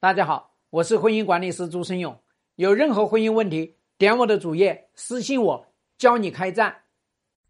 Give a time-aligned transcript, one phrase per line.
[0.00, 2.18] 大家好，我是婚姻管理师朱生勇。
[2.54, 5.66] 有任何婚姻问题，点我的主页私信我，
[5.98, 6.74] 教你开战。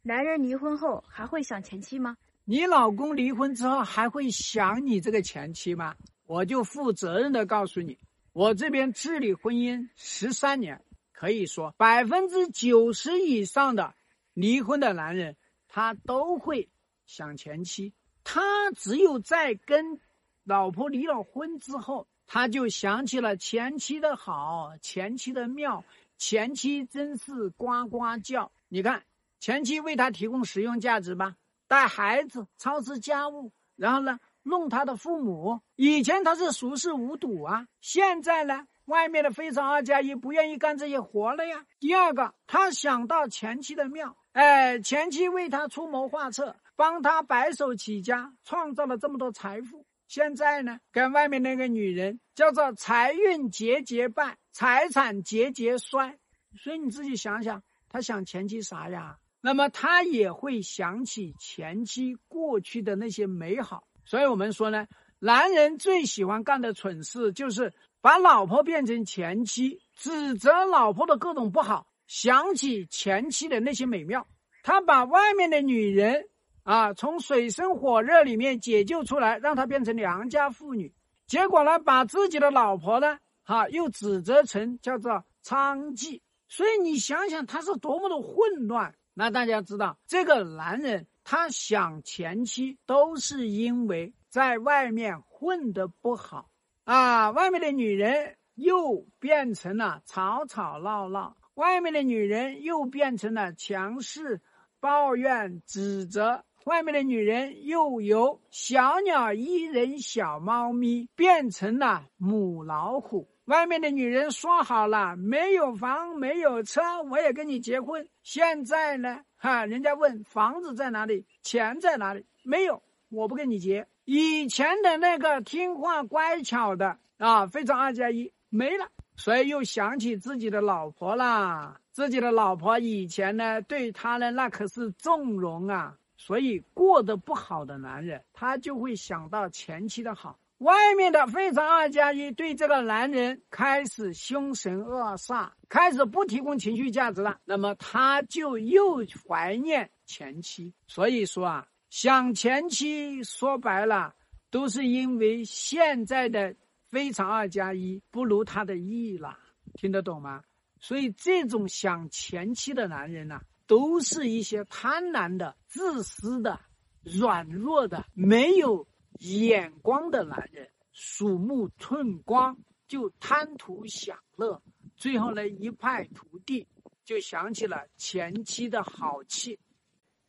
[0.00, 2.16] 男人离婚后还会想前妻吗？
[2.46, 5.94] 你老公离婚之后还会想你这个前妻吗？
[6.24, 7.98] 我就负责任的告诉你，
[8.32, 13.94] 我这边治理婚姻十三年，可以说百分之九十以上的
[14.32, 15.36] 离婚的男人，
[15.68, 16.70] 他都会
[17.04, 17.92] 想前妻。
[18.24, 20.00] 他只有在跟
[20.48, 22.08] 老婆离了婚之后。
[22.30, 25.82] 他就想起了前妻的好，前妻的妙，
[26.18, 28.52] 前妻真是呱呱叫。
[28.68, 29.02] 你看，
[29.40, 35.60] 前妻为他提供实用价值吧，带孩子、操持家务，然后呢，弄他的父母。
[35.74, 41.64] 以前他是熟视无睹啊，现在呢，外面的非常二加一不愿意干这些活了呀。
[41.80, 49.86] 第二个，他想到前妻的妙，哎，前妻为他出谋划策，帮他白手起家，创造了这么多财富。
[50.08, 56.18] 现在呢，跟外面那个女人叫做财运节节败，财产节节衰，
[56.56, 59.18] 所以你自己想想，他想前妻啥呀？
[59.42, 63.86] 那么他也会想起前妻过去的那些美好。
[64.06, 64.86] 所以我们说呢，
[65.18, 74.26] 男人最喜欢干的蠢事就是把老婆变成前妻，指责老婆的各种不好，想起前妻的那些美妙。
[74.62, 76.30] 他把外面的女人。
[76.68, 80.92] 啊，从水深火热里面解救出来，让她变成良家妇女，
[81.26, 86.20] 结果呢，把自己的老婆呢，哈，又指责成叫做娼妓。
[86.46, 88.94] 所以你想想，他是多么的混乱。
[89.14, 96.50] 那大家知道，这个男人他想前妻，都是因为在外面混得不好
[96.84, 104.42] 啊，外面的女人又变成了吵吵闹闹，外面的女人又变成了强势、
[104.80, 106.44] 抱怨、指责。
[106.68, 113.26] 外面的女人又由小鸟依人、小猫咪变成了母老虎。
[113.46, 118.06] 外面的女人说好了，没有房没有车，我也跟你结婚。
[118.22, 122.26] 现在呢，哈，人家问房子在哪里，钱在哪里？
[122.44, 123.86] 没有，我不跟你结。
[124.04, 128.86] 以前的那个听话乖巧的啊，非常二加一没了，
[129.16, 131.80] 所以又想起自己的老婆啦。
[131.92, 135.96] 自己的老婆以前呢，对他呢，那可是纵容啊。
[136.18, 140.38] 所以过得不好的男人，他就会想到前妻的好。
[140.58, 148.96] 外面的非常二加一对这个男人开始凶神恶煞，开始不提供情绪价值了，那么他就又
[149.28, 150.74] 怀念前妻。
[150.88, 154.12] 所以说啊，想前妻说白了，
[154.50, 156.52] 都是因为现在的
[156.88, 159.38] 非常二加一不如他的意了，
[159.74, 160.42] 听得懂吗？
[160.80, 163.40] 所以这种想前妻的男人呢？
[163.66, 166.58] 都是一些贪婪的、自私的、
[167.02, 172.56] 软弱的、没有眼光的男人，鼠目寸光，
[172.88, 174.62] 就贪图享乐，
[174.96, 176.66] 最后呢一败涂地，
[177.04, 179.58] 就想起了前妻的好气。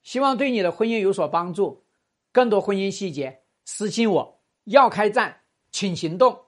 [0.03, 1.85] 希望对你的婚姻有所帮助。
[2.33, 4.41] 更多婚姻细节，私信我。
[4.65, 6.45] 要开战，请行动。